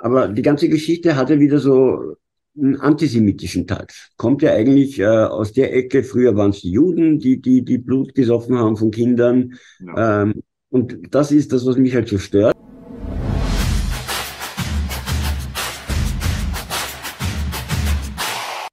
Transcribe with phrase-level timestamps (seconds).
[0.00, 2.16] aber die ganze Geschichte hatte wieder so
[2.56, 4.10] einen antisemitischen Touch.
[4.16, 7.78] Kommt ja eigentlich äh, aus der Ecke, früher waren es die Juden, die, die, die
[7.78, 9.54] Blut gesoffen haben von Kindern.
[9.78, 10.22] Ja.
[10.22, 12.56] Ähm, und das ist das, was mich halt so stört.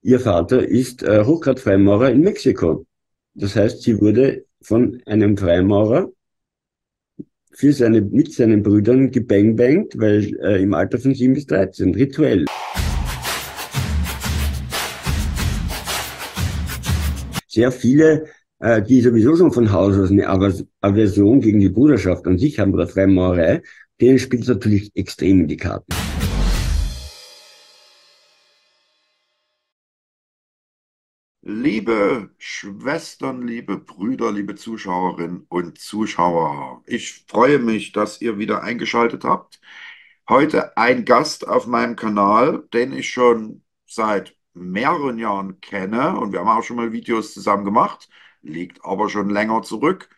[0.02, 2.86] Ihr Vater ist äh, Hochgrad-Freimaurer in Mexiko.
[3.34, 6.10] Das heißt, sie wurde von einem Freimaurer
[7.58, 12.46] für seine, mit seinen Brüdern gebangbangt, weil äh, im Alter von 7 bis 13, rituell.
[17.48, 18.26] Sehr viele,
[18.60, 20.28] äh, die sowieso schon von Haus aus eine
[20.82, 23.64] Aversion gegen die Bruderschaft an sich haben oder Freimaurerei,
[24.00, 26.07] denen spielt es natürlich extrem in die Karten.
[31.50, 39.24] Liebe Schwestern, liebe Brüder, liebe Zuschauerinnen und Zuschauer, ich freue mich, dass ihr wieder eingeschaltet
[39.24, 39.62] habt.
[40.28, 46.42] Heute ein Gast auf meinem Kanal, den ich schon seit mehreren Jahren kenne und wir
[46.42, 48.10] haben auch schon mal Videos zusammen gemacht,
[48.42, 50.10] liegt aber schon länger zurück.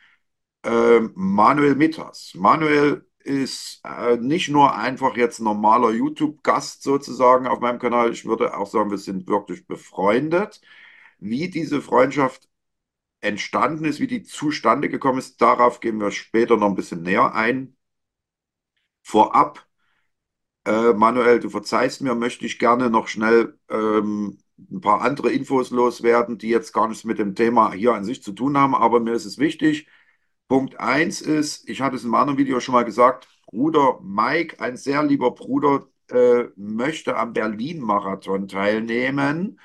[0.64, 2.34] Äh, Manuel Mittas.
[2.36, 8.58] Manuel ist äh, nicht nur einfach jetzt normaler YouTube-Gast sozusagen auf meinem Kanal, ich würde
[8.58, 10.62] auch sagen, wir sind wirklich befreundet.
[11.20, 12.50] Wie diese Freundschaft
[13.22, 17.34] entstanden ist, wie die zustande gekommen ist, darauf gehen wir später noch ein bisschen näher
[17.36, 17.78] ein.
[19.04, 19.68] Vorab,
[20.66, 24.40] äh, Manuel, du verzeihst mir, möchte ich gerne noch schnell ähm,
[24.72, 28.22] ein paar andere Infos loswerden, die jetzt gar nichts mit dem Thema hier an sich
[28.24, 29.88] zu tun haben, aber mir ist es wichtig.
[30.48, 34.78] Punkt 1 ist, ich hatte es in meinem Video schon mal gesagt, Bruder Mike, ein
[34.78, 39.60] sehr lieber Bruder, äh, möchte am Berlin-Marathon teilnehmen.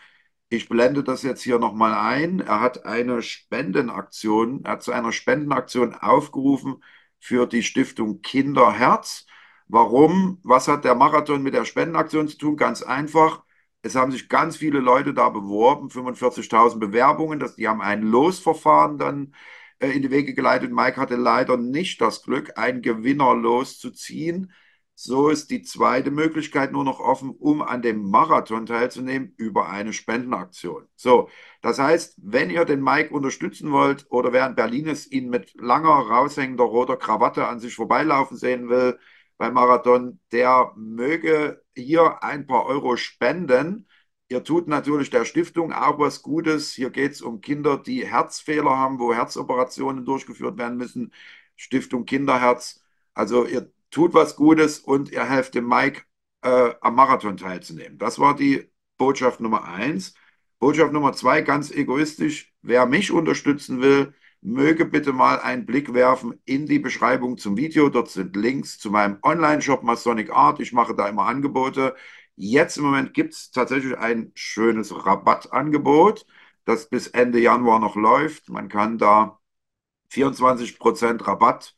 [0.49, 2.41] Ich blende das jetzt hier nochmal ein.
[2.41, 6.83] Er hat eine Spendenaktion, er hat zu einer Spendenaktion aufgerufen
[7.19, 9.27] für die Stiftung Kinderherz.
[9.67, 10.39] Warum?
[10.45, 12.57] Was hat der Marathon mit der Spendenaktion zu tun?
[12.57, 13.43] Ganz einfach.
[13.83, 17.41] Es haben sich ganz viele Leute da beworben, 45.000 Bewerbungen.
[17.41, 19.35] Das, die haben ein Losverfahren dann
[19.81, 20.73] äh, in die Wege geleitet.
[20.73, 24.53] Mike hatte leider nicht das Glück, einen Gewinner loszuziehen.
[24.97, 29.93] So ist die zweite Möglichkeit nur noch offen, um an dem Marathon teilzunehmen über eine
[29.93, 30.87] Spendenaktion.
[30.95, 31.29] So,
[31.63, 35.89] das heißt, wenn ihr den Mike unterstützen wollt oder während Berlin es ihn mit langer,
[35.89, 38.99] raushängender roter Krawatte an sich vorbeilaufen sehen will
[39.37, 43.89] beim Marathon, der möge hier ein paar Euro spenden.
[44.29, 46.73] Ihr tut natürlich der Stiftung auch was Gutes.
[46.73, 51.13] Hier geht es um Kinder, die Herzfehler haben, wo Herzoperationen durchgeführt werden müssen.
[51.57, 52.83] Stiftung Kinderherz.
[53.13, 56.03] Also ihr tut was Gutes und ihr helft dem Mike
[56.43, 57.99] äh, am Marathon teilzunehmen.
[57.99, 58.69] Das war die
[58.99, 60.15] Botschaft Nummer eins.
[60.59, 66.41] Botschaft Nummer zwei, ganz egoistisch, wer mich unterstützen will, möge bitte mal einen Blick werfen
[66.45, 67.89] in die Beschreibung zum Video.
[67.89, 70.61] Dort sind Links zu meinem Online-Shop Masonic Art.
[70.61, 71.95] Ich mache da immer Angebote.
[72.37, 76.27] Jetzt im Moment gibt es tatsächlich ein schönes Rabattangebot,
[76.65, 78.49] das bis Ende Januar noch läuft.
[78.49, 79.39] Man kann da
[80.11, 81.75] 24% Rabatt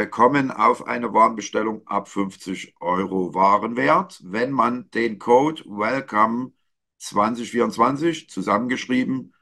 [0.00, 6.52] bekommen auf eine Warenbestellung ab 50 Euro Warenwert, wenn man den Code Welcome
[7.00, 9.34] 2024 zusammengeschrieben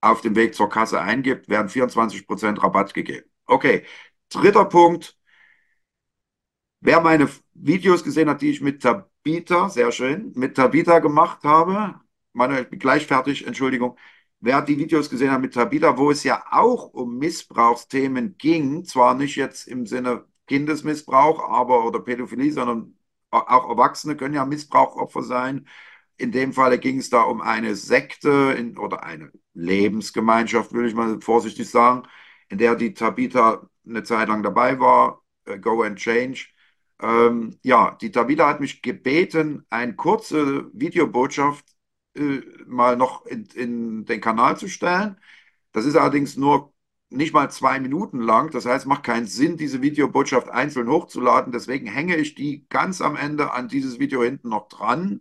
[0.00, 3.28] auf dem Weg zur Kasse eingibt, werden 24% Rabatt gegeben.
[3.46, 3.84] Okay,
[4.28, 5.18] dritter Punkt.
[6.80, 11.98] Wer meine Videos gesehen hat, die ich mit Tabita, sehr schön, mit Tabita gemacht habe,
[12.32, 13.98] Manuel, ich bin gleich fertig, Entschuldigung,
[14.46, 19.14] wer die Videos gesehen hat mit Tabitha, wo es ja auch um Missbrauchsthemen ging, zwar
[19.14, 22.96] nicht jetzt im Sinne Kindesmissbrauch, aber oder Pädophilie, sondern
[23.30, 25.66] auch Erwachsene können ja Missbrauchopfer sein.
[26.16, 30.94] In dem Falle ging es da um eine Sekte in, oder eine Lebensgemeinschaft, würde ich
[30.94, 32.04] mal vorsichtig sagen,
[32.48, 36.46] in der die Tabitha eine Zeit lang dabei war, äh, Go and Change.
[37.02, 41.75] Ähm, ja, die Tabitha hat mich gebeten, eine kurze Videobotschaft
[42.16, 45.18] äh, mal noch in, in den Kanal zu stellen.
[45.72, 46.72] Das ist allerdings nur
[47.10, 48.50] nicht mal zwei Minuten lang.
[48.50, 51.52] Das heißt, es macht keinen Sinn, diese Videobotschaft einzeln hochzuladen.
[51.52, 55.20] Deswegen hänge ich die ganz am Ende an dieses Video hinten noch dran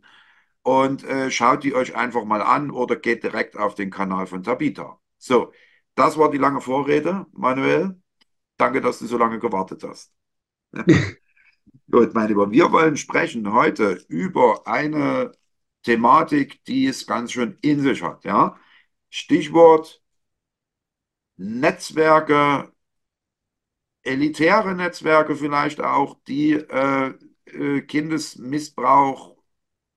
[0.63, 4.44] und äh, schaut die euch einfach mal an oder geht direkt auf den Kanal von
[4.44, 5.00] Tabita.
[5.18, 5.51] So,
[5.95, 8.01] das war die lange Vorrede, Manuel.
[8.57, 10.12] Danke, dass du so lange gewartet hast.
[11.91, 15.31] Gut, meine Lieber, wir wollen sprechen heute über eine
[15.86, 18.26] Thematik, die es ganz schön in sich hat.
[18.26, 18.58] Ja?
[19.10, 20.02] Stichwort
[21.38, 22.72] Netzwerke,
[24.04, 27.14] elitäre Netzwerke vielleicht auch, die äh,
[27.46, 29.36] äh, Kindesmissbrauch,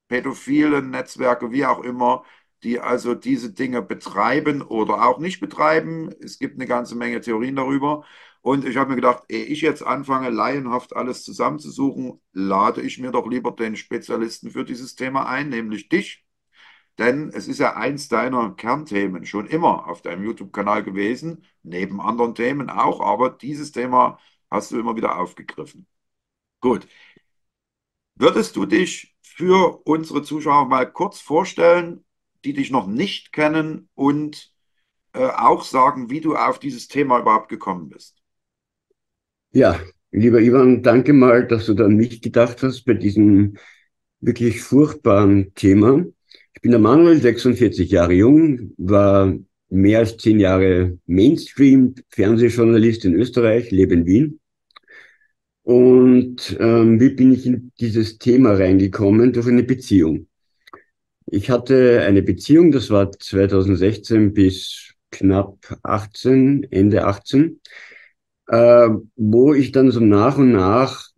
[0.08, 2.24] pädophile Netzwerke, wie auch immer,
[2.64, 6.10] die also diese Dinge betreiben oder auch nicht betreiben.
[6.20, 8.04] Es gibt eine ganze Menge Theorien darüber.
[8.48, 13.10] Und ich habe mir gedacht, ehe ich jetzt anfange, laienhaft alles zusammenzusuchen, lade ich mir
[13.10, 16.24] doch lieber den Spezialisten für dieses Thema ein, nämlich dich.
[16.96, 22.34] Denn es ist ja eins deiner Kernthemen schon immer auf deinem YouTube-Kanal gewesen, neben anderen
[22.34, 24.18] Themen auch, aber dieses Thema
[24.50, 25.86] hast du immer wieder aufgegriffen.
[26.62, 26.88] Gut.
[28.14, 32.02] Würdest du dich für unsere Zuschauer mal kurz vorstellen,
[32.46, 34.54] die dich noch nicht kennen und
[35.12, 38.17] äh, auch sagen, wie du auf dieses Thema überhaupt gekommen bist?
[39.52, 39.80] Ja,
[40.10, 43.56] lieber Ivan, danke mal, dass du da an mich gedacht hast bei diesem
[44.20, 46.04] wirklich furchtbaren Thema.
[46.54, 49.34] Ich bin der Manuel, 46 Jahre jung, war
[49.70, 54.40] mehr als zehn Jahre Mainstream-Fernsehjournalist in Österreich, lebe in Wien.
[55.62, 59.32] Und ähm, wie bin ich in dieses Thema reingekommen?
[59.32, 60.26] Durch eine Beziehung.
[61.26, 67.60] Ich hatte eine Beziehung, das war 2016 bis knapp 18, Ende 18,
[68.48, 71.10] äh, wo ich dann so nach und nach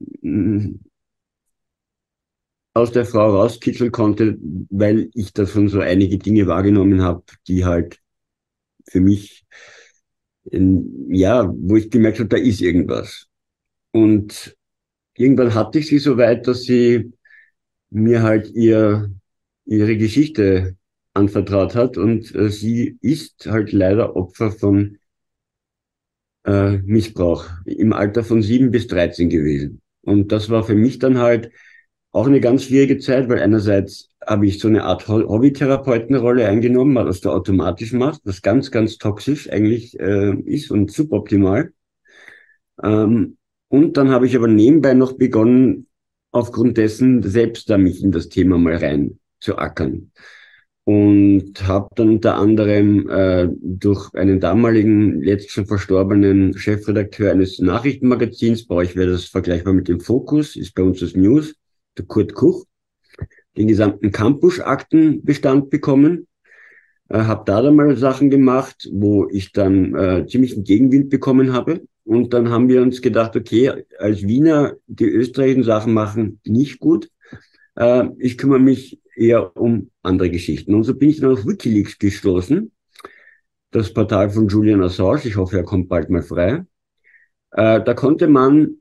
[2.74, 4.38] aus der Frau rauskitzeln konnte,
[4.70, 7.98] weil ich davon so einige Dinge wahrgenommen habe, die halt
[8.88, 9.44] für mich,
[10.44, 13.26] in, ja, wo ich gemerkt habe, da ist irgendwas.
[13.92, 14.56] Und
[15.16, 17.12] irgendwann hatte ich sie so weit, dass sie
[17.90, 19.12] mir halt ihr,
[19.66, 20.76] ihre Geschichte
[21.14, 24.98] anvertraut hat und äh, sie ist halt leider Opfer von
[26.44, 29.80] äh, Missbrauch im Alter von sieben bis dreizehn gewesen.
[30.02, 31.50] Und das war für mich dann halt
[32.12, 37.20] auch eine ganz schwierige Zeit, weil einerseits habe ich so eine Art Hobbytherapeutenrolle eingenommen, was
[37.20, 41.72] du automatisch machst, was ganz, ganz toxisch eigentlich äh, ist und suboptimal.
[42.82, 43.36] Ähm,
[43.68, 45.86] und dann habe ich aber nebenbei noch begonnen,
[46.32, 50.12] aufgrund dessen selbst da mich in das Thema mal rein zu ackern.
[50.90, 58.66] Und habe dann unter anderem äh, durch einen damaligen, jetzt schon verstorbenen Chefredakteur eines Nachrichtenmagazins,
[58.66, 61.54] bei euch wäre das vergleichbar mit dem Fokus, ist bei uns das News,
[61.96, 62.64] der Kurt Kuch,
[63.56, 66.26] den gesamten Campus-Aktenbestand bekommen.
[67.08, 71.52] Äh, habe da dann mal Sachen gemacht, wo ich dann äh, ziemlich einen Gegenwind bekommen
[71.52, 71.82] habe.
[72.02, 77.10] Und dann haben wir uns gedacht, okay, als Wiener die österreichischen Sachen machen nicht gut.
[77.76, 80.74] Äh, ich kümmere mich eher um andere Geschichten.
[80.74, 82.72] Und so bin ich dann auf Wikileaks gestoßen,
[83.70, 85.22] das Portal von Julian Assange.
[85.24, 86.64] Ich hoffe, er kommt bald mal frei.
[87.52, 88.80] Äh, da konnte man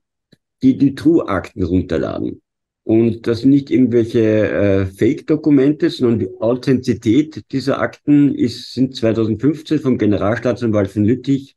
[0.61, 2.41] die, True-Akten runterladen.
[2.83, 9.79] Und das sind nicht irgendwelche äh, Fake-Dokumente, sondern die Authentizität dieser Akten ist, sind 2015
[9.79, 11.55] vom Generalstaatsanwalt von Lüttich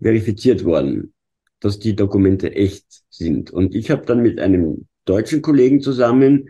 [0.00, 1.14] verifiziert worden,
[1.60, 3.50] dass die Dokumente echt sind.
[3.50, 6.48] Und ich habe dann mit einem deutschen Kollegen zusammen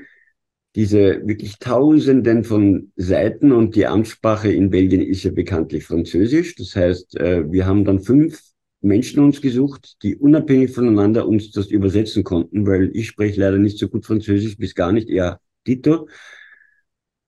[0.74, 6.54] diese wirklich Tausenden von Seiten und die Amtssprache in Belgien ist ja bekanntlich Französisch.
[6.56, 8.40] Das heißt, äh, wir haben dann fünf
[8.80, 13.78] Menschen uns gesucht, die unabhängig voneinander uns das übersetzen konnten, weil ich spreche leider nicht
[13.78, 16.08] so gut Französisch bis gar nicht, eher Dito.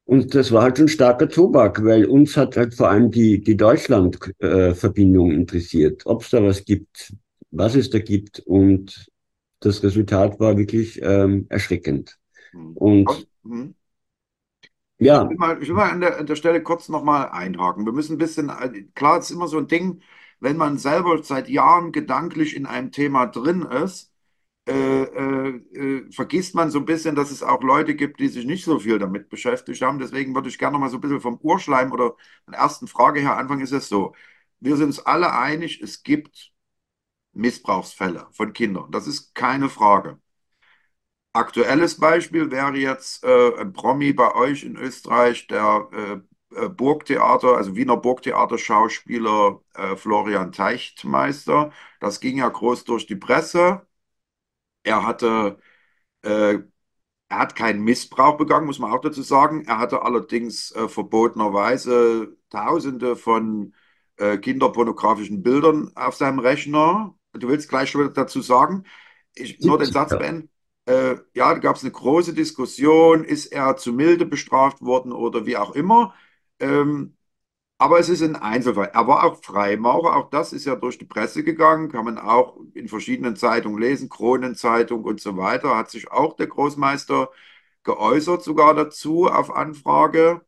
[0.06, 3.56] Und das war halt schon starker Tobak, weil uns hat halt vor allem die, die
[3.56, 7.14] Deutschland-Verbindung äh, interessiert, ob es da was gibt,
[7.50, 8.40] was es da gibt.
[8.40, 9.06] Und
[9.60, 12.18] das Resultat war wirklich ähm, erschreckend.
[12.54, 12.76] Mhm.
[12.76, 13.74] Und mhm.
[14.98, 15.24] ja.
[15.24, 17.84] Ich will mal, ich will mal an, der, an der Stelle kurz nochmal einhaken.
[17.84, 18.50] Wir müssen ein bisschen,
[18.94, 20.02] klar, es ist immer so ein Ding,
[20.40, 24.12] wenn man selber seit Jahren gedanklich in einem Thema drin ist,
[24.66, 28.46] äh, äh, äh, vergisst man so ein bisschen, dass es auch Leute gibt, die sich
[28.46, 29.98] nicht so viel damit beschäftigt haben.
[29.98, 32.16] Deswegen würde ich gerne noch mal so ein bisschen vom Urschleim oder
[32.48, 33.62] der ersten Frage her anfangen.
[33.62, 34.14] Ist es so,
[34.60, 36.52] wir sind uns alle einig, es gibt
[37.32, 38.90] Missbrauchsfälle von Kindern.
[38.90, 40.18] Das ist keine Frage.
[41.34, 47.56] Aktuelles Beispiel wäre jetzt äh, ein Promi bei euch in Österreich, der äh, äh, Burgtheater,
[47.56, 51.72] also Wiener Burgtheater-Schauspieler äh, Florian Teichtmeister.
[52.00, 53.84] Das ging ja groß durch die Presse.
[54.84, 55.58] Er hatte,
[56.22, 56.58] äh,
[57.28, 59.64] er hat keinen Missbrauch begangen, muss man auch dazu sagen.
[59.66, 63.74] Er hatte allerdings äh, verbotenerweise Tausende von
[64.42, 67.16] kinderpornografischen Bildern auf seinem Rechner.
[67.32, 68.84] Du willst gleich schon dazu sagen.
[69.34, 70.50] Ich, nur den Satz beenden.
[70.86, 75.46] Äh, ja, da gab es eine große Diskussion, ist er zu milde bestraft worden oder
[75.46, 76.14] wie auch immer.
[76.60, 77.16] Ähm,
[77.78, 78.90] aber es ist ein Einzelfall.
[78.94, 82.58] Er war auch Freimaurer, auch das ist ja durch die Presse gegangen, kann man auch
[82.74, 87.30] in verschiedenen Zeitungen lesen, Kronenzeitung und so weiter, hat sich auch der Großmeister
[87.84, 90.42] geäußert, sogar dazu auf Anfrage.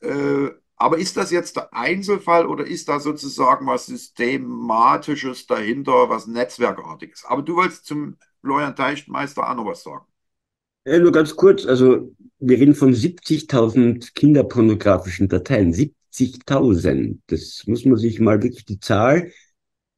[0.00, 6.26] Äh, aber ist das jetzt der Einzelfall oder ist da sozusagen was Systematisches dahinter, was
[6.26, 7.24] Netzwerkartiges?
[7.26, 10.06] Aber du wolltest zum Florian Teichtmeister auch noch was sagen.
[10.84, 15.72] Ja, nur ganz kurz, also wir reden von 70.000 kinderpornografischen Dateien.
[15.72, 17.18] 70.000.
[17.26, 19.32] Das muss man sich mal wirklich die Zahl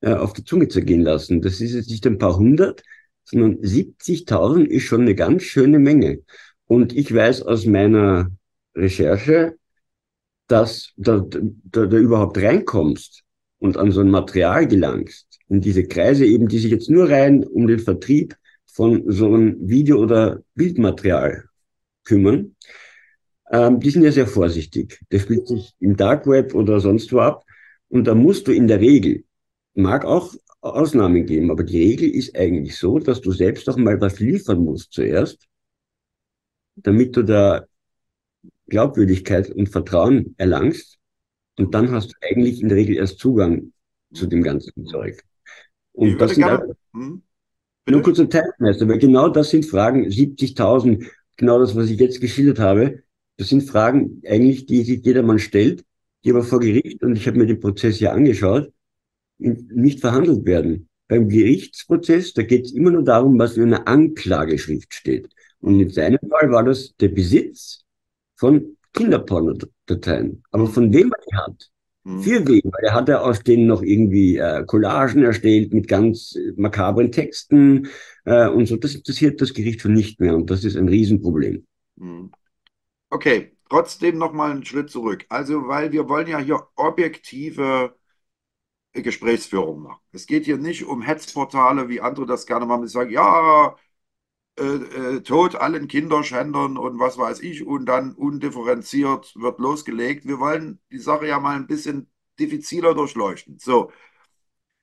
[0.01, 1.43] äh, auf die Zunge zergehen lassen.
[1.43, 2.83] Das ist jetzt nicht ein paar hundert,
[3.25, 6.23] sondern 70.000 ist schon eine ganz schöne Menge.
[6.67, 8.31] Und ich weiß aus meiner
[8.75, 9.59] Recherche,
[10.51, 13.23] dass da, da, da überhaupt reinkommst
[13.59, 17.45] und an so ein Material gelangst, in diese Kreise eben, die sich jetzt nur rein
[17.45, 21.45] um den Vertrieb von so einem Video- oder Bildmaterial
[22.05, 22.57] kümmern,
[23.51, 25.01] ähm, die sind ja sehr vorsichtig.
[25.11, 27.45] Das spielt sich im Dark Web oder sonst wo ab.
[27.89, 29.25] Und da musst du in der Regel,
[29.75, 34.01] mag auch Ausnahmen geben, aber die Regel ist eigentlich so, dass du selbst auch mal
[34.01, 35.49] was liefern musst zuerst,
[36.77, 37.67] damit du da
[38.71, 40.99] Glaubwürdigkeit und Vertrauen erlangst.
[41.59, 43.73] Und dann hast du eigentlich in der Regel erst Zugang
[44.15, 45.23] zu dem ganzen Zeug.
[45.93, 47.23] Und das sind gerne, hm,
[47.89, 51.05] nur kurz ein Teilmeister, weil genau das sind Fragen, 70.000,
[51.37, 53.03] genau das, was ich jetzt geschildert habe,
[53.37, 55.85] das sind Fragen eigentlich, die sich jedermann stellt,
[56.25, 58.73] die aber vor Gericht, und ich habe mir den Prozess ja angeschaut,
[59.39, 60.89] nicht verhandelt werden.
[61.09, 65.29] Beim Gerichtsprozess, da geht es immer nur darum, was in einer Anklageschrift steht.
[65.61, 67.85] Und in seinem Fall war das der Besitz
[68.41, 70.43] von Kinderpornodateien.
[70.51, 71.71] Aber von wem er die hat,
[72.05, 72.23] mhm.
[72.23, 72.63] für wen?
[72.65, 77.89] Weil er hat ja aus denen noch irgendwie äh, Collagen erstellt mit ganz makabren Texten
[78.25, 78.77] äh, und so.
[78.77, 81.67] Das interessiert das Gericht schon nicht mehr und das ist ein Riesenproblem.
[81.97, 82.33] Mhm.
[83.11, 85.27] Okay, trotzdem nochmal einen Schritt zurück.
[85.29, 87.95] Also, weil wir wollen ja hier objektive
[88.95, 90.01] Gesprächsführung machen.
[90.13, 93.77] Es geht hier nicht um Hetzportale, wie andere das gerne machen, die sagen, ja,
[94.61, 100.27] äh, äh, Tod allen Kinderschändern und was weiß ich und dann undifferenziert wird losgelegt.
[100.27, 103.59] Wir wollen die Sache ja mal ein bisschen diffiziler durchleuchten.
[103.59, 103.91] So,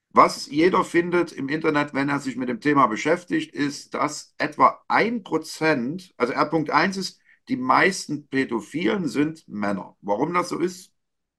[0.10, 4.84] was jeder findet im Internet, wenn er sich mit dem Thema beschäftigt, ist, dass etwa
[4.88, 9.96] ein Prozent, also R.1 1 ist, die meisten Pädophilen sind Männer.
[10.01, 10.91] Warum das so ist,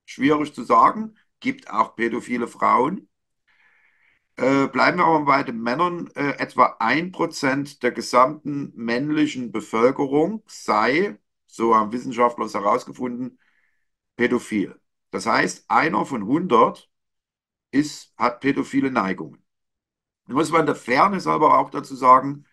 [0.07, 1.16] schwierig zu sagen.
[1.40, 3.09] Gibt auch pädophile Frauen.
[4.38, 6.09] Äh, bleiben wir aber bei den Männern.
[6.14, 13.38] Äh, etwa ein Prozent der gesamten männlichen Bevölkerung sei, so haben Wissenschaftler es herausgefunden,
[14.16, 14.80] pädophil.
[15.11, 16.90] Das heißt, einer von 100
[17.73, 19.45] ist, hat pädophile Neigungen.
[20.26, 22.47] Da muss man der Fairness aber auch dazu sagen,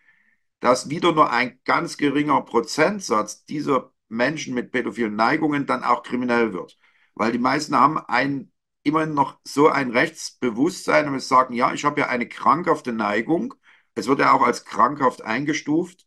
[0.60, 6.52] dass wieder nur ein ganz geringer Prozentsatz dieser Menschen mit pädophilen Neigungen dann auch kriminell
[6.52, 6.78] wird.
[7.14, 8.52] Weil die meisten haben ein
[8.86, 13.54] immerhin noch so ein Rechtsbewusstsein und sagen, ja, ich habe ja eine krankhafte Neigung.
[13.94, 16.06] Es wird ja auch als krankhaft eingestuft.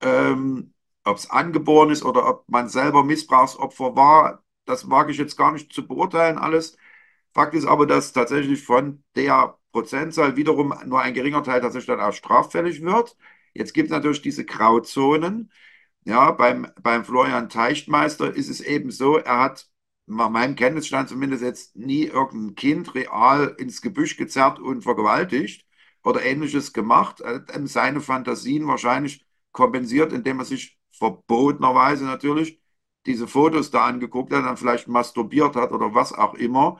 [0.00, 0.74] Ähm,
[1.04, 5.52] ob es angeboren ist oder ob man selber Missbrauchsopfer war, das wage ich jetzt gar
[5.52, 6.76] nicht zu beurteilen alles.
[7.34, 12.00] Fakt ist aber, dass tatsächlich von der Prozentzahl wiederum nur ein geringer Teil tatsächlich dann
[12.00, 13.16] auch straffällig wird.
[13.54, 15.50] Jetzt gibt es natürlich diese Grauzonen.
[16.04, 19.68] Ja, beim, beim Florian Teichtmeister ist es eben so, er hat
[20.08, 25.66] meinem Kenntnisstand zumindest jetzt nie irgendein Kind real ins Gebüsch gezerrt und vergewaltigt
[26.04, 27.20] oder ähnliches gemacht.
[27.20, 32.60] Er hat seine Fantasien wahrscheinlich kompensiert, indem er sich verbotenerweise natürlich
[33.06, 36.78] diese Fotos da angeguckt hat, dann vielleicht masturbiert hat oder was auch immer,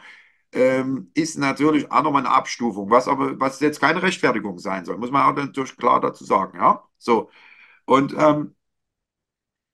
[0.53, 4.99] ähm, ist natürlich auch nochmal eine Abstufung, was aber was jetzt keine Rechtfertigung sein soll,
[4.99, 6.85] muss man auch natürlich klar dazu sagen, ja.
[6.99, 7.31] So.
[7.87, 8.55] Und ähm,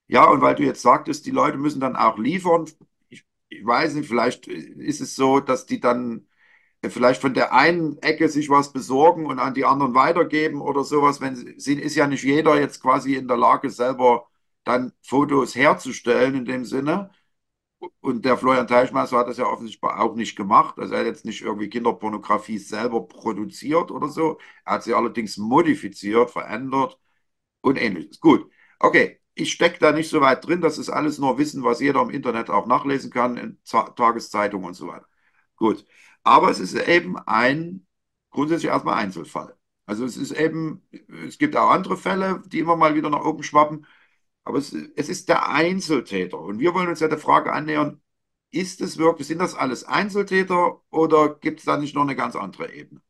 [0.07, 2.67] ja, und weil du jetzt sagtest, die Leute müssen dann auch liefern,
[3.59, 6.27] ich weiß nicht, vielleicht ist es so, dass die dann
[6.89, 11.21] vielleicht von der einen Ecke sich was besorgen und an die anderen weitergeben oder sowas.
[11.21, 14.29] Wenn sie ist ja nicht jeder jetzt quasi in der Lage, selber
[14.65, 17.11] dann Fotos herzustellen in dem Sinne.
[18.01, 20.79] Und der Florian Teichmeister hat das ja offensichtlich auch nicht gemacht.
[20.79, 24.39] Also er hat jetzt nicht irgendwie Kinderpornografie selber produziert oder so.
[24.65, 26.99] Er hat sie allerdings modifiziert, verändert
[27.63, 28.21] und ähnliches.
[28.21, 28.51] Gut.
[28.81, 30.61] Okay, ich stecke da nicht so weit drin.
[30.61, 34.75] Das ist alles nur Wissen, was jeder im Internet auch nachlesen kann, in Tageszeitungen und
[34.75, 35.07] so weiter.
[35.57, 35.85] Gut.
[36.23, 37.87] Aber es ist eben ein
[38.31, 39.57] grundsätzlich erstmal Einzelfall.
[39.87, 40.83] Also es ist eben,
[41.27, 43.87] es gibt auch andere Fälle, die immer mal wieder nach oben schwappen.
[44.45, 46.39] Aber es, es ist der Einzeltäter.
[46.39, 48.01] Und wir wollen uns ja der Frage annähern,
[48.51, 52.37] ist es wirklich, sind das alles Einzeltäter oder gibt es da nicht noch eine ganz
[52.37, 53.01] andere Ebene?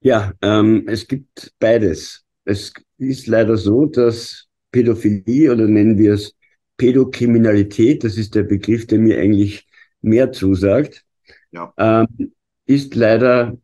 [0.00, 2.24] Ja, ähm, es gibt beides.
[2.44, 6.34] Es ist leider so, dass Pädophilie oder nennen wir es
[6.76, 9.68] Pädokriminalität, das ist der Begriff, der mir eigentlich
[10.00, 11.04] mehr zusagt,
[11.52, 11.72] ja.
[11.76, 12.32] ähm,
[12.66, 13.56] ist leider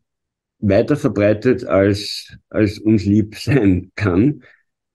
[0.59, 4.43] weiter verbreitet, als, als uns lieb sein kann.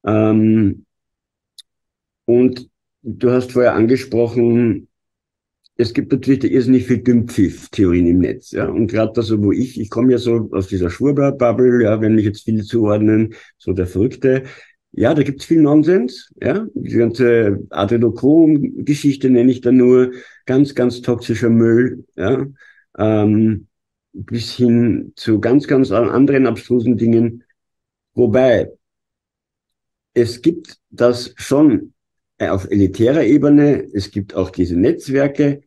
[0.07, 0.87] Ähm,
[2.25, 2.71] und
[3.03, 4.89] du hast vorher angesprochen,
[5.77, 8.53] es gibt natürlich da irrsinnig viel Dümpfiff-Theorien im Netz.
[8.53, 8.69] Ja?
[8.69, 12.15] Und gerade da so, wo ich, ich komme ja so aus dieser Schwurbler-Bubble, ja, wenn
[12.15, 14.45] mich jetzt viele zuordnen, so der Verrückte,
[14.97, 16.33] Ja, da gibt's viel Nonsens.
[16.41, 20.13] Ja, die ganze Adrenochrom-Geschichte nenne ich da nur
[20.47, 22.05] ganz, ganz toxischer Müll.
[22.17, 22.47] Ja,
[22.99, 23.67] ähm,
[24.13, 27.43] bis hin zu ganz, ganz anderen abstrusen Dingen.
[28.15, 28.71] Wobei
[30.15, 31.93] es gibt das schon
[32.39, 33.85] auf elitärer Ebene.
[33.93, 35.63] Es gibt auch diese Netzwerke,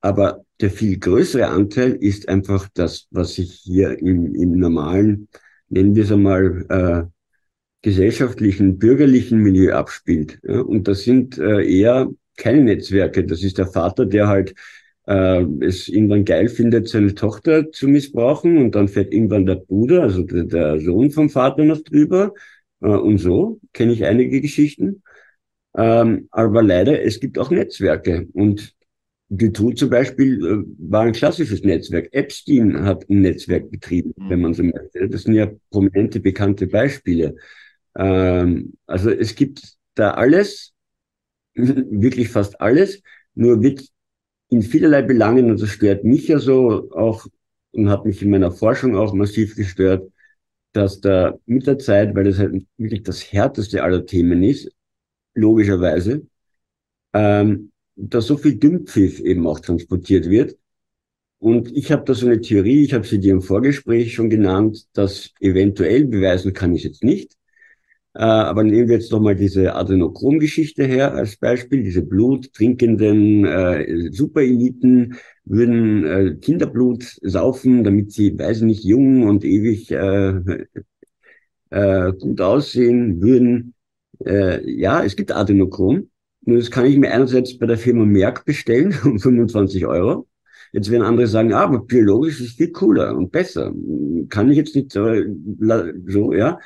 [0.00, 5.28] aber der viel größere Anteil ist einfach das, was sich hier im, im normalen,
[5.68, 7.19] nennen wir es einmal, äh,
[7.82, 10.38] gesellschaftlichen, bürgerlichen Milieu abspielt.
[10.42, 10.60] Ja?
[10.60, 13.24] Und das sind äh, eher keine Netzwerke.
[13.24, 14.54] Das ist der Vater, der halt
[15.06, 20.02] äh, es irgendwann geil findet, seine Tochter zu missbrauchen und dann fährt irgendwann der Bruder,
[20.02, 22.34] also der, der Sohn vom Vater noch drüber
[22.80, 23.60] äh, und so.
[23.72, 25.02] Kenne ich einige Geschichten.
[25.76, 28.74] Ähm, aber leider, es gibt auch Netzwerke und
[29.30, 32.08] Dutroux zum Beispiel äh, war ein klassisches Netzwerk.
[32.12, 34.30] Epstein hat ein Netzwerk betrieben, mhm.
[34.30, 35.08] wenn man so möchte.
[35.08, 37.36] Das sind ja prominente, bekannte Beispiele.
[37.96, 39.62] Ähm, also es gibt
[39.94, 40.72] da alles,
[41.54, 43.02] wirklich fast alles,
[43.34, 43.86] nur wird
[44.50, 47.26] in vielerlei Belangen, und das stört mich ja so auch
[47.72, 50.10] und hat mich in meiner Forschung auch massiv gestört,
[50.72, 54.70] dass da mit der Zeit, weil das halt wirklich das härteste aller Themen ist,
[55.34, 56.26] logischerweise,
[57.12, 60.56] ähm, da so viel Dünnpfiff eben auch transportiert wird.
[61.38, 64.86] Und ich habe da so eine Theorie, ich habe sie dir im Vorgespräch schon genannt,
[64.92, 67.36] dass eventuell beweisen kann ich jetzt nicht,
[68.14, 71.82] äh, aber nehmen wir jetzt nochmal diese Adrenochrom-Geschichte her als Beispiel.
[71.84, 79.44] Diese bluttrinkenden äh, Supereliten würden äh, Kinderblut saufen, damit sie, weiß ich nicht, jung und
[79.44, 80.40] ewig äh,
[81.70, 83.74] äh, gut aussehen würden.
[84.24, 86.10] Äh, ja, es gibt Adrenochrom.
[86.42, 90.26] Nur das kann ich mir einerseits bei der Firma Merck bestellen um 25 Euro.
[90.72, 93.72] Jetzt werden andere sagen, ah, aber biologisch ist viel cooler und besser.
[94.28, 95.26] Kann ich jetzt nicht äh,
[96.06, 96.58] so, ja.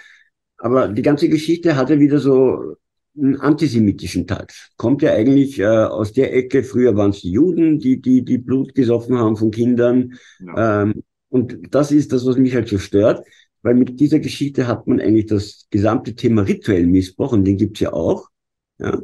[0.64, 2.76] Aber die ganze Geschichte hatte wieder so
[3.18, 4.70] einen antisemitischen Touch.
[4.78, 8.38] Kommt ja eigentlich äh, aus der Ecke, früher waren es die Juden, die, die, die
[8.38, 10.14] Blut gesoffen haben von Kindern.
[10.40, 10.84] Ja.
[10.84, 13.26] Ähm, und das ist das, was mich halt so stört,
[13.60, 17.80] weil mit dieser Geschichte hat man eigentlich das gesamte Thema rituellen Missbrauch, und den gibt's
[17.80, 18.30] ja auch,
[18.78, 19.02] ja,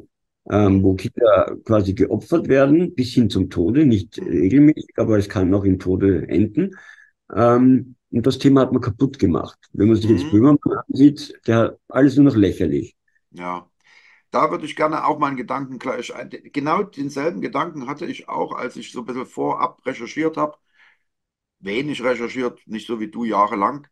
[0.50, 5.52] ähm, wo Kinder quasi geopfert werden, bis hin zum Tode, nicht regelmäßig, aber es kann
[5.52, 6.70] auch im Tode enden.
[7.30, 9.58] Ähm, und das Thema hat man kaputt gemacht.
[9.72, 10.16] Wenn man sich mhm.
[10.16, 12.96] jetzt Böhmermann ansieht, der alles nur noch lächerlich.
[13.30, 13.66] Ja.
[14.32, 16.30] Da würde ich gerne auch meinen Gedanken gleich ein.
[16.30, 20.56] Genau denselben Gedanken hatte ich auch, als ich so ein bisschen vorab recherchiert habe.
[21.58, 23.88] Wenig recherchiert, nicht so wie du jahrelang.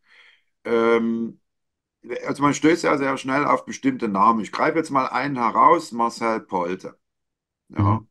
[0.64, 1.40] Ähm,
[2.26, 4.40] also man stößt ja sehr schnell auf bestimmte Namen.
[4.40, 6.98] Ich greife jetzt mal einen heraus, Marcel Polte.
[7.68, 7.83] Ja.
[7.83, 8.09] Mhm.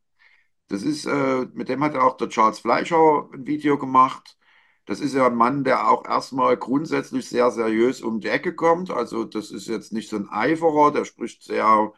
[0.68, 4.37] Das ist, äh, mit dem hat auch der Charles Fleischer ein Video gemacht.
[4.88, 8.90] Das ist ja ein Mann, der auch erstmal grundsätzlich sehr seriös um die Ecke kommt.
[8.90, 11.92] Also das ist jetzt nicht so ein Eiferer, der spricht sehr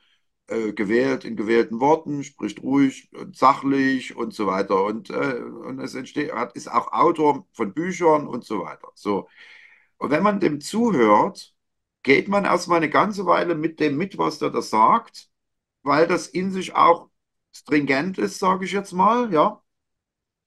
[0.49, 4.85] äh, gewählt in gewählten Worten, spricht ruhig, und sachlich und so weiter.
[4.85, 8.91] Und, äh, und es entsteht, ist auch Autor von Büchern und so weiter.
[8.95, 9.29] So.
[9.99, 11.55] Und wenn man dem zuhört,
[12.03, 15.31] geht man erstmal eine ganze Weile mit dem mit, was der da sagt,
[15.83, 17.11] weil das in sich auch
[17.55, 19.63] stringent ist, sage ich jetzt mal, ja.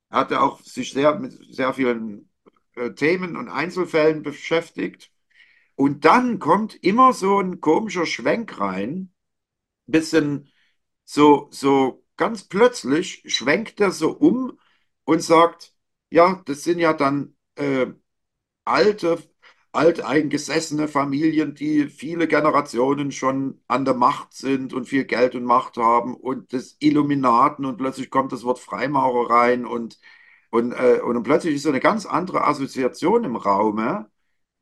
[0.09, 2.29] Er hat ja auch sich sehr mit sehr vielen
[2.75, 5.11] äh, Themen und Einzelfällen beschäftigt.
[5.75, 9.13] Und dann kommt immer so ein komischer Schwenk rein,
[9.87, 10.51] bisschen
[11.05, 14.59] so, so ganz plötzlich schwenkt er so um
[15.05, 15.75] und sagt,
[16.09, 17.87] ja, das sind ja dann äh,
[18.65, 19.23] alte,
[19.71, 25.77] alteingesessene Familien, die viele Generationen schon an der Macht sind und viel Geld und Macht
[25.77, 29.99] haben und das Illuminaten und plötzlich kommt das Wort Freimaurer rein und
[30.53, 34.07] und, äh, und plötzlich ist so eine ganz andere Assoziation im Raum, ja?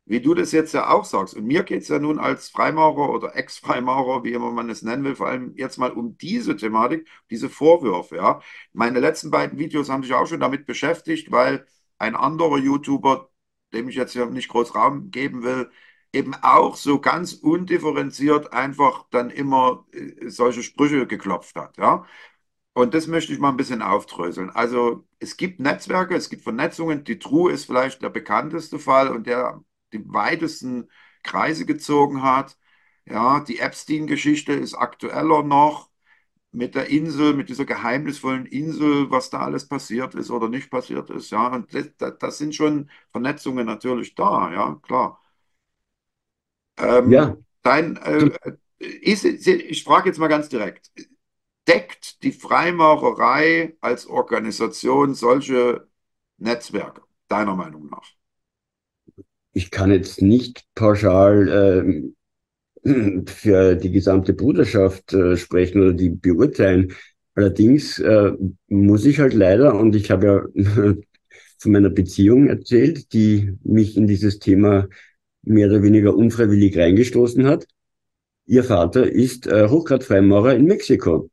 [0.06, 1.36] wie du das jetzt ja auch sagst.
[1.36, 5.04] Und mir geht es ja nun als Freimaurer oder Ex-Freimaurer, wie immer man es nennen
[5.04, 8.16] will, vor allem jetzt mal um diese Thematik, diese Vorwürfe.
[8.18, 8.42] Ja?
[8.72, 13.30] Meine letzten beiden Videos haben sich auch schon damit beschäftigt, weil ein anderer YouTuber,
[13.74, 15.72] dem ich jetzt hier nicht groß Raum geben will,
[16.14, 21.78] eben auch so ganz undifferenziert einfach dann immer äh, solche Sprüche geklopft hat.
[21.78, 22.06] Ja?
[22.74, 24.50] Und das möchte ich mal ein bisschen aufdröseln.
[24.50, 27.04] Also es gibt Netzwerke, es gibt Vernetzungen.
[27.04, 29.62] Die True ist vielleicht der bekannteste Fall und der
[29.94, 30.90] die weitesten
[31.24, 32.58] Kreise gezogen hat.
[33.06, 35.90] Ja, die Epstein-Geschichte ist aktueller noch
[36.52, 41.10] mit der Insel, mit dieser geheimnisvollen Insel, was da alles passiert ist oder nicht passiert
[41.10, 41.32] ist.
[41.32, 44.52] Ja, und das, das sind schon Vernetzungen natürlich da.
[44.54, 45.22] Ja, klar.
[46.78, 47.38] Ähm, ja.
[47.64, 48.32] Dein, äh,
[48.80, 50.92] ist, ich frage jetzt mal ganz direkt
[51.67, 55.88] deckt die Freimaurerei als Organisation solche
[56.38, 58.12] Netzwerke, deiner Meinung nach?
[59.54, 62.13] Ich kann jetzt nicht pauschal
[62.86, 66.93] äh, für die gesamte Bruderschaft äh, sprechen oder die beurteilen.
[67.36, 68.34] Allerdings äh,
[68.67, 70.93] muss ich halt leider, und ich habe ja
[71.60, 74.88] von meiner Beziehung erzählt, die mich in dieses Thema
[75.43, 77.67] mehr oder weniger unfreiwillig reingestoßen hat.
[78.45, 81.31] Ihr Vater ist äh, Hochgradfreimaurer in Mexiko.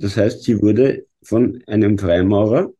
[0.00, 2.72] Das heißt, sie wurde von einem Freimaurer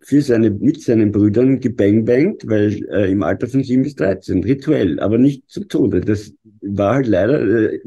[0.00, 5.00] für seine, mit seinen Brüdern gebangbangt, weil äh, im Alter von sieben bis dreizehn rituell,
[5.00, 6.00] aber nicht zum Tode.
[6.00, 7.80] Das war halt leider, äh,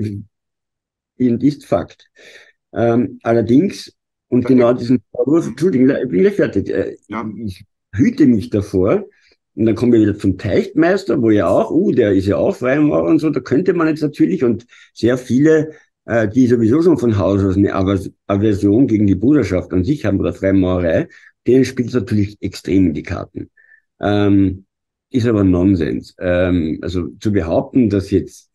[1.17, 2.09] ist Fakt.
[2.73, 3.93] Ähm, allerdings,
[4.29, 4.53] und okay.
[4.53, 7.29] genau diesen Vorwurf, Entschuldigung, ich bin gleich fertig, äh, ja.
[7.45, 9.05] ich hüte mich davor,
[9.55, 12.55] und dann kommen wir wieder zum Teichtmeister, wo ja auch, uh, der ist ja auch
[12.55, 15.71] Freimaurer und so, da könnte man jetzt natürlich, und sehr viele,
[16.05, 20.19] äh, die sowieso schon von Haus aus eine Aversion gegen die Bruderschaft an sich haben
[20.19, 21.07] oder Freimaurerei,
[21.47, 23.49] denen spielt es natürlich extrem in die Karten.
[24.01, 24.65] Ähm,
[25.11, 26.15] ist aber Nonsens.
[26.19, 28.49] Ähm, also zu behaupten, dass jetzt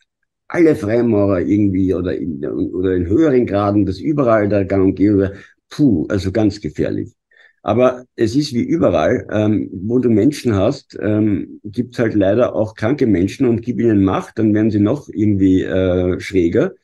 [0.48, 5.34] alle Freimaurer irgendwie oder in, oder in höheren Graden, dass überall der Gang und Gäbe,
[5.68, 7.14] puh, also ganz gefährlich.
[7.62, 12.74] Aber es ist wie überall, ähm, wo du Menschen hast, ähm, gibt halt leider auch
[12.74, 16.74] kranke Menschen und gib ihnen Macht, dann werden sie noch irgendwie äh, schräger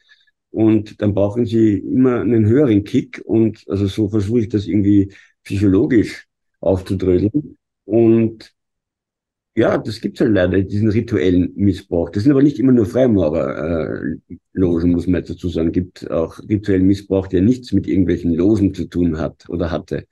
[0.50, 5.12] und dann brauchen sie immer einen höheren Kick und also so versuche ich das irgendwie
[5.44, 6.26] psychologisch
[6.60, 7.56] aufzudröseln.
[7.84, 8.52] Und
[9.56, 12.10] ja, das gibt's halt leider, diesen rituellen Missbrauch.
[12.10, 15.72] Das sind aber nicht immer nur Freimaurerlogen, äh, muss man jetzt dazu sagen.
[15.72, 20.06] gibt auch rituellen Missbrauch, der nichts mit irgendwelchen Losen zu tun hat oder hatte.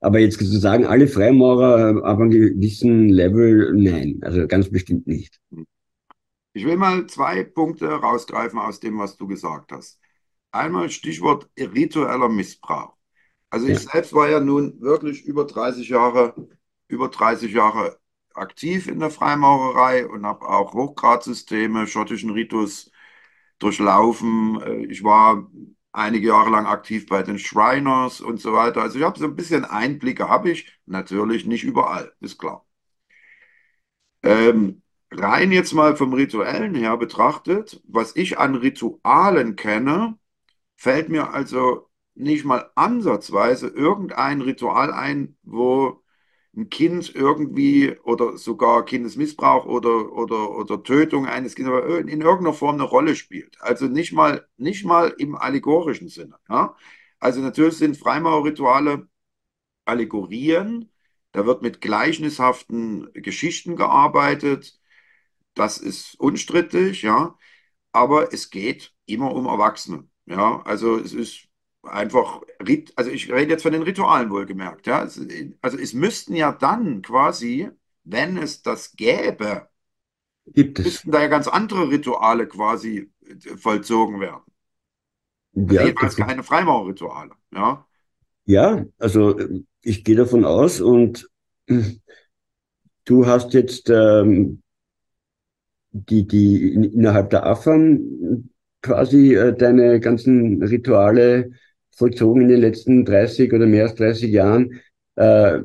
[0.00, 5.38] Aber jetzt sozusagen alle Freimaurer ab einem gewissen Level, nein, also ganz bestimmt nicht.
[6.58, 10.00] Ich will mal zwei Punkte rausgreifen aus dem, was du gesagt hast.
[10.50, 12.96] Einmal Stichwort ritueller Missbrauch.
[13.48, 13.90] Also ich ja.
[13.92, 16.34] selbst war ja nun wirklich über 30 Jahre,
[16.88, 18.00] über 30 Jahre
[18.34, 22.90] aktiv in der Freimaurerei und habe auch Hochgradsysteme, schottischen Ritus
[23.60, 24.60] durchlaufen.
[24.60, 25.48] Äh, ich war
[25.92, 28.82] einige Jahre lang aktiv bei den Shriners und so weiter.
[28.82, 32.66] Also ich habe so ein bisschen Einblicke, habe ich natürlich nicht überall, ist klar.
[34.22, 40.18] Ähm, rein jetzt mal vom Rituellen her betrachtet, was ich an Ritualen kenne,
[40.76, 46.02] fällt mir also nicht mal ansatzweise irgendein Ritual ein, wo
[46.56, 52.76] ein Kind irgendwie oder sogar Kindesmissbrauch oder, oder, oder Tötung eines Kindes in irgendeiner Form
[52.76, 53.60] eine Rolle spielt.
[53.60, 56.36] Also nicht mal, nicht mal im allegorischen Sinne.
[56.48, 56.74] Ja?
[57.20, 59.08] Also natürlich sind Freimaurrituale
[59.84, 60.90] Allegorien,
[61.32, 64.80] da wird mit gleichnishaften Geschichten gearbeitet,
[65.58, 67.36] das ist unstrittig, ja,
[67.92, 70.08] aber es geht immer um Erwachsene.
[70.26, 71.48] Ja, also es ist
[71.82, 72.42] einfach,
[72.96, 75.00] also ich rede jetzt von den Ritualen wohlgemerkt, ja.
[75.00, 77.70] Also es müssten ja dann quasi,
[78.04, 79.68] wenn es das gäbe,
[80.54, 80.86] Gibt es.
[80.86, 84.42] müssten da ja ganz andere Rituale quasi äh, vollzogen werden.
[85.66, 87.86] Also ja, jedenfalls keine Freimaurrituale, ja.
[88.46, 89.38] Ja, also
[89.82, 91.28] ich gehe davon aus und
[93.04, 94.62] du hast jetzt ähm,
[95.92, 98.50] die, die innerhalb der AFAM
[98.82, 101.50] quasi äh, deine ganzen Rituale
[101.90, 104.80] vollzogen in den letzten 30 oder mehr als 30 Jahren.
[105.16, 105.60] Äh,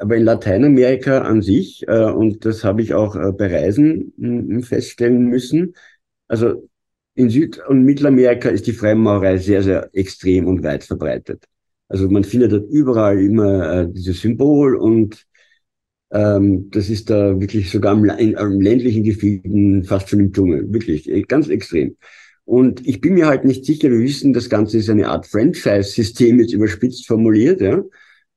[0.00, 5.26] aber in Lateinamerika an sich, äh, und das habe ich auch äh, bei Reisen feststellen
[5.26, 5.74] müssen,
[6.28, 6.68] also
[7.14, 11.44] in Süd- und Mittelamerika ist die Freimaurerei sehr, sehr extrem und weit verbreitet.
[11.88, 15.26] Also man findet dort überall immer äh, dieses Symbol und
[16.10, 20.72] ähm, das ist da wirklich sogar im, in, im ländlichen Gebieten fast schon im Dschungel,
[20.72, 21.96] wirklich äh, ganz extrem.
[22.44, 26.40] Und ich bin mir halt nicht sicher, wir wissen, das Ganze ist eine Art Franchise-System,
[26.40, 27.82] jetzt überspitzt formuliert, ja.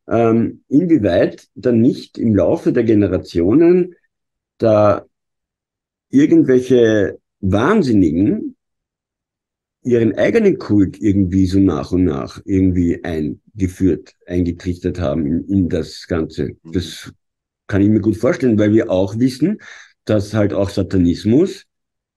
[0.09, 3.95] Ähm, inwieweit dann nicht im Laufe der Generationen
[4.57, 5.05] da
[6.09, 8.57] irgendwelche Wahnsinnigen
[9.83, 16.05] ihren eigenen Kult irgendwie so nach und nach irgendwie eingeführt, eingetrichtert haben in, in das
[16.07, 16.57] Ganze.
[16.63, 17.11] Das
[17.71, 19.61] kann ich mir gut vorstellen, weil wir auch wissen,
[20.03, 21.65] dass halt auch Satanismus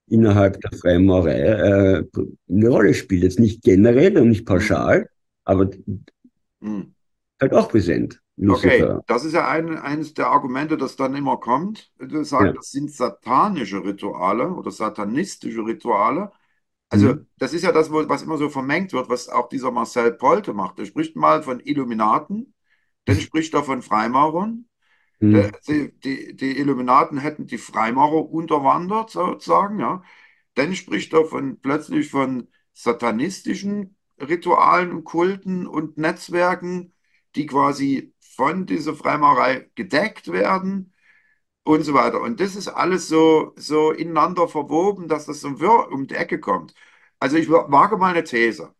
[0.05, 2.03] innerhalb der Freimaurerei äh,
[2.49, 3.23] eine Rolle spielt.
[3.23, 5.09] Jetzt nicht generell und nicht pauschal,
[5.45, 5.69] aber
[6.61, 6.93] hm.
[7.39, 8.21] halt auch präsent.
[8.35, 8.95] Lucifer.
[8.97, 11.89] Okay, das ist ja ein, eines der Argumente, das dann immer kommt.
[11.99, 12.51] Du sagst, ja.
[12.51, 16.33] das sind satanische Rituale oder satanistische Rituale.
[16.89, 17.27] Also, mhm.
[17.37, 20.79] das ist ja das, was immer so vermengt wird, was auch dieser Marcel Polte macht.
[20.79, 22.53] Er spricht mal von Illuminaten,
[23.05, 24.65] dann spricht er von Freimaurern,
[25.19, 25.51] Mhm.
[25.67, 29.79] Die, die, die, Illuminaten hätten die Freimaurer unterwandert, sozusagen.
[29.79, 30.03] Ja.
[30.55, 36.93] Dann spricht er von, plötzlich von satanistischen Ritualen und Kulten und Netzwerken,
[37.35, 40.93] die quasi von dieser Freimaurerei gedeckt werden.
[41.63, 42.21] und so weiter.
[42.21, 46.75] Und das ist alles so, so ineinander verwoben, dass das so um die Ecke kommt.
[47.19, 48.73] Also ich wage mal eine These.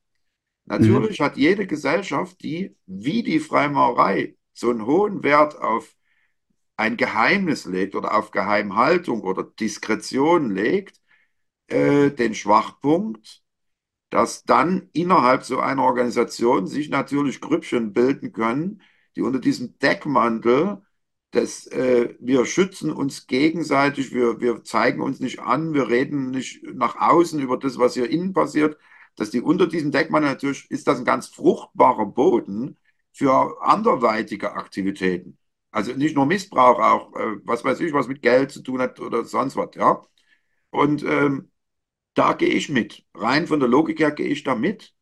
[0.65, 1.23] Natürlich mhm.
[1.23, 5.95] hat jede Gesellschaft, die wie die Freimaurerei so einen hohen Wert auf
[6.77, 11.01] ein Geheimnis legt oder auf Geheimhaltung oder Diskretion legt,
[11.67, 13.43] äh, den Schwachpunkt,
[14.09, 18.81] dass dann innerhalb so einer Organisation sich natürlich Grüppchen bilden können,
[19.15, 20.81] die unter diesem Deckmantel
[21.33, 26.63] des, äh, wir schützen uns gegenseitig, wir, wir zeigen uns nicht an, wir reden nicht
[26.63, 28.77] nach außen über das, was hier innen passiert,
[29.15, 32.77] dass die unter diesem Deckmantel natürlich ist das ein ganz fruchtbarer Boden
[33.13, 35.37] für anderweitige Aktivitäten.
[35.75, 39.01] Also nicht nur Missbrauch, auch äh, was weiß ich, was mit Geld zu tun hat
[39.01, 40.01] oder sonst was, ja.
[40.69, 41.51] Und ähm,
[42.13, 43.05] da gehe ich mit.
[43.13, 44.93] Rein von der Logik her gehe ich da mit.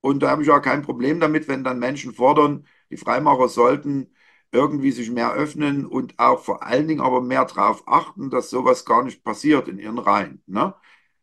[0.00, 4.14] Und da habe ich auch kein Problem damit, wenn dann Menschen fordern, die Freimacher sollten
[4.52, 8.84] irgendwie sich mehr öffnen und auch vor allen Dingen aber mehr darauf achten, dass sowas
[8.84, 10.44] gar nicht passiert in ihren Reihen.
[10.46, 10.76] Ne?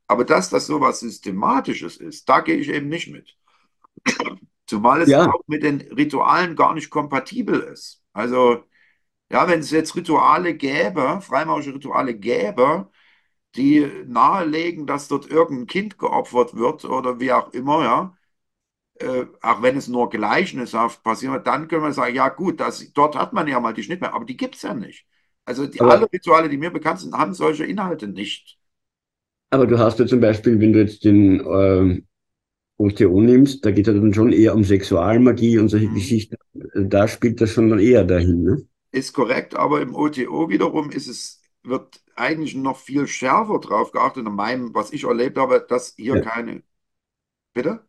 [0.08, 3.38] Aber dass das sowas Systematisches ist, da gehe ich eben nicht mit.
[4.68, 5.32] Zumal es ja.
[5.32, 8.04] auch mit den Ritualen gar nicht kompatibel ist.
[8.12, 8.66] Also,
[9.32, 12.90] ja, wenn es jetzt Rituale gäbe, freimaurische Rituale gäbe,
[13.56, 18.18] die nahelegen, dass dort irgendein Kind geopfert wird oder wie auch immer, ja,
[19.00, 23.16] äh, auch wenn es nur gleichnishaft passiert, dann können wir sagen, ja gut, das, dort
[23.16, 25.06] hat man ja mal die Schnittmenge, aber die gibt es ja nicht.
[25.46, 28.58] Also die, alle Rituale, die mir bekannt sind, haben solche Inhalte nicht.
[29.50, 32.02] Aber du hast ja zum Beispiel, wenn du jetzt den äh,
[32.78, 35.96] OTO nimmst, da geht es dann schon eher um Sexualmagie und solche mhm.
[35.96, 36.38] Geschichten.
[36.76, 38.68] Da spielt das schon dann eher dahin, ne?
[38.92, 44.28] Ist korrekt, aber im OTO wiederum ist es, wird eigentlich noch viel schärfer drauf geachtet,
[44.28, 46.22] in meinem, was ich erlebt habe, dass hier ja.
[46.22, 46.64] keine.
[47.54, 47.86] Bitte?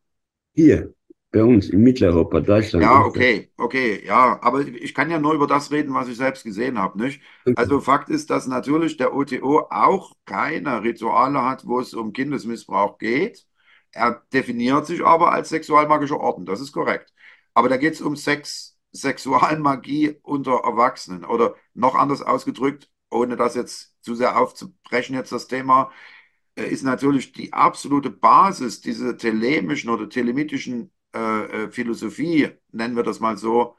[0.55, 0.95] Hier,
[1.33, 2.85] bei uns in Mitteleuropa, Deutschland.
[2.85, 4.39] Ja, okay, okay, ja.
[4.43, 7.23] Aber ich kann ja nur über das reden, was ich selbst gesehen habe, nicht?
[7.47, 7.55] Okay.
[7.57, 12.99] Also Fakt ist, dass natürlich der OTO auch keine Rituale hat, wo es um Kindesmissbrauch
[12.99, 13.47] geht.
[13.93, 17.13] Er definiert sich aber als sexualmagischer Orden, das ist korrekt.
[17.55, 21.25] Aber da geht es um Sex, Sexualmagie unter Erwachsenen.
[21.25, 25.91] Oder noch anders ausgedrückt, ohne das jetzt zu sehr aufzubrechen, jetzt das Thema,
[26.57, 33.03] äh, ist natürlich die absolute Basis dieser telemischen oder telemitischen äh, äh, Philosophie, nennen wir
[33.03, 33.77] das mal so,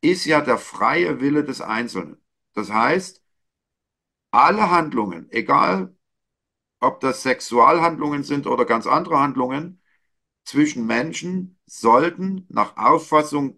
[0.00, 2.18] ist ja der freie Wille des Einzelnen.
[2.54, 3.22] Das heißt,
[4.30, 5.94] alle Handlungen, egal
[6.80, 9.82] ob das Sexualhandlungen sind oder ganz andere Handlungen,
[10.44, 13.57] zwischen Menschen sollten nach Auffassung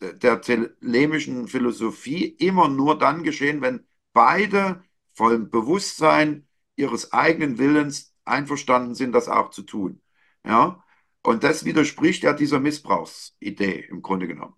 [0.00, 4.82] der telemischen Philosophie immer nur dann geschehen, wenn beide
[5.14, 10.00] vollem Bewusstsein ihres eigenen Willens einverstanden sind, das auch zu tun.
[10.46, 10.82] Ja,
[11.22, 14.54] und das widerspricht ja dieser Missbrauchsidee im Grunde genommen.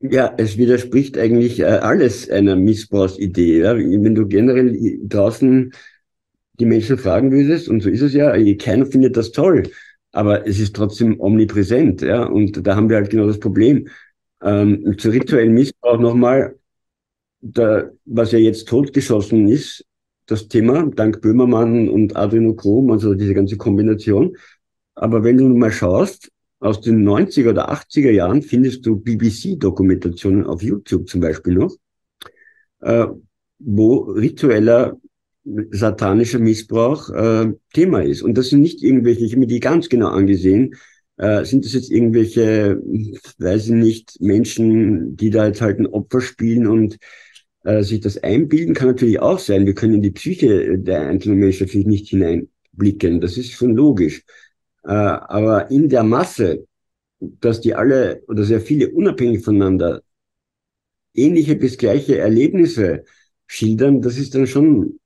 [0.00, 3.60] Ja, es widerspricht eigentlich äh, alles einer Missbrauchsidee.
[3.60, 3.76] Ja?
[3.76, 5.72] Wenn du generell draußen
[6.58, 9.70] die Menschen fragen würdest, und so ist es ja, keiner findet das toll,
[10.10, 12.02] aber es ist trotzdem omnipräsent.
[12.02, 12.24] Ja?
[12.24, 13.88] Und da haben wir halt genau das Problem.
[14.42, 16.56] Ähm, zu rituellen Missbrauch nochmal,
[17.40, 19.84] da, was ja jetzt totgeschossen ist,
[20.26, 24.36] das Thema, dank Böhmermann und Adrenochrom, also diese ganze Kombination,
[24.94, 30.62] aber wenn du mal schaust, aus den 90er oder 80er Jahren findest du BBC-Dokumentationen auf
[30.62, 31.74] YouTube zum Beispiel noch,
[32.80, 33.06] äh,
[33.58, 34.96] wo ritueller
[35.70, 38.22] satanischer Missbrauch äh, Thema ist.
[38.22, 40.76] Und das sind nicht irgendwelche, ich habe mir die ganz genau angesehen,
[41.22, 42.82] äh, sind das jetzt irgendwelche,
[43.38, 46.98] weiß ich nicht, Menschen, die da jetzt halt ein Opfer spielen und
[47.62, 49.64] äh, sich das einbilden, kann natürlich auch sein.
[49.64, 53.20] Wir können in die Psyche der einzelnen Menschen natürlich nicht hineinblicken.
[53.20, 54.24] Das ist schon logisch.
[54.84, 56.66] Äh, aber in der Masse,
[57.20, 60.02] dass die alle oder sehr viele unabhängig voneinander
[61.14, 63.04] ähnliche bis gleiche Erlebnisse
[63.46, 64.98] schildern, das ist dann schon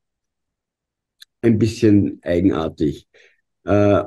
[1.43, 3.07] ein bisschen eigenartig.
[3.67, 4.05] Äh,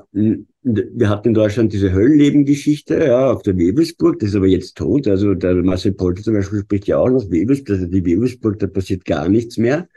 [0.63, 5.07] wir hatten in Deutschland diese Höllenleben-Geschichte, ja, auf der Webelsburg, das ist aber jetzt tot.
[5.07, 8.67] Also der Marcel Polter zum Beispiel spricht ja auch noch Webelsburg, also die Webelsburg, da
[8.67, 9.87] passiert gar nichts mehr.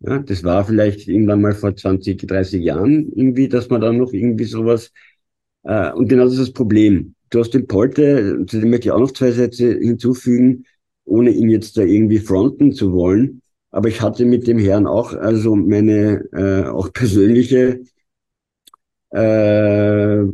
[0.00, 4.12] Ja, das war vielleicht irgendwann mal vor 20, 30 Jahren irgendwie, dass man da noch
[4.12, 4.92] irgendwie sowas
[5.64, 7.14] äh, und genau das ist das Problem.
[7.30, 10.66] Du hast den Polte, zu dem möchte ich auch noch zwei Sätze hinzufügen,
[11.04, 13.42] ohne ihn jetzt da irgendwie fronten zu wollen.
[13.70, 17.80] Aber ich hatte mit dem Herrn auch also meine äh, auch persönliche
[19.14, 20.24] äh,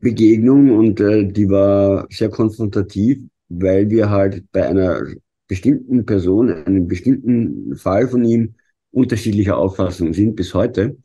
[0.00, 5.02] Begegnung und äh, die war sehr konfrontativ, weil wir halt bei einer
[5.48, 8.54] bestimmten Person, einem bestimmten Fall von ihm
[8.90, 10.96] unterschiedlicher Auffassung sind bis heute.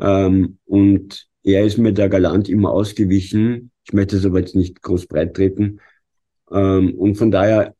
[0.00, 3.70] Ähm, und er ist mir da galant immer ausgewichen.
[3.84, 5.80] Ich möchte es aber jetzt nicht groß breit treten.
[6.50, 7.75] Ähm, und von daher,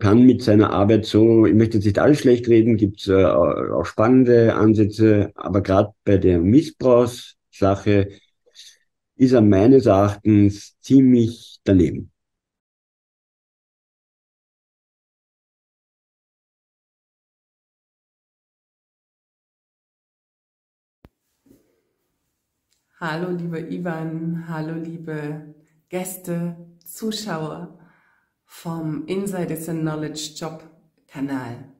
[0.00, 3.24] kann mit seiner Arbeit so, ich möchte jetzt nicht alles schlecht reden, gibt es äh,
[3.24, 8.08] auch spannende Ansätze, aber gerade bei der Missbrauchssache
[9.16, 12.10] ist er meines Erachtens ziemlich daneben.
[22.98, 25.54] Hallo, lieber Ivan, hallo, liebe
[25.88, 27.79] Gäste, Zuschauer
[28.52, 30.68] vom Inside is a Knowledge Job
[31.06, 31.72] Kanal.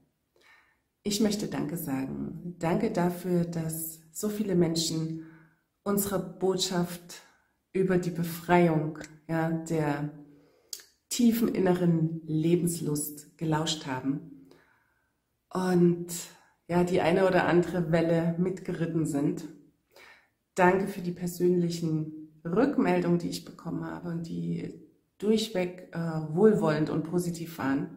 [1.02, 2.54] Ich möchte Danke sagen.
[2.60, 5.26] Danke dafür, dass so viele Menschen
[5.82, 7.22] unsere Botschaft
[7.72, 10.10] über die Befreiung ja, der
[11.08, 14.48] tiefen inneren Lebenslust gelauscht haben
[15.52, 16.06] und
[16.68, 19.44] ja, die eine oder andere Welle mitgeritten sind.
[20.54, 24.88] Danke für die persönlichen Rückmeldungen, die ich bekommen habe und die
[25.20, 25.98] durchweg äh,
[26.34, 27.88] wohlwollend und positiv waren.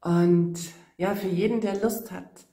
[0.00, 0.58] Und
[0.96, 2.46] ja, für jeden, der Lust hat,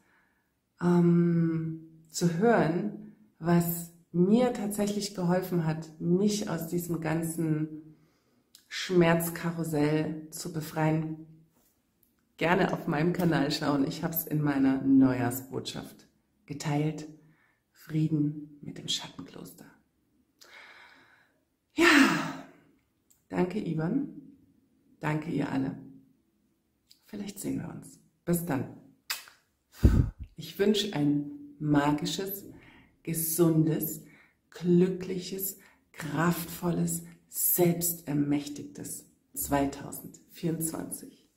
[0.82, 7.96] ähm, zu hören, was mir tatsächlich geholfen hat, mich aus diesem ganzen
[8.68, 11.28] Schmerzkarussell zu befreien,
[12.38, 13.86] gerne auf meinem Kanal schauen.
[13.88, 16.08] Ich habe es in meiner Neujahrsbotschaft
[16.46, 17.08] geteilt.
[17.72, 19.66] Frieden mit dem Schattenkloster.
[21.74, 22.38] Ja,
[23.30, 24.10] danke Ivan,
[25.00, 25.78] danke ihr alle.
[27.06, 28.00] Vielleicht sehen wir uns.
[28.26, 28.76] Bis dann.
[30.36, 32.46] Ich wünsche ein magisches,
[33.04, 34.04] gesundes,
[34.52, 35.58] glückliches,
[35.92, 41.29] kraftvolles, selbstermächtigtes 2024.